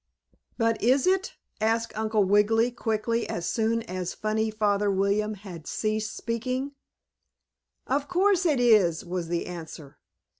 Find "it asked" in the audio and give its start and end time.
1.05-1.95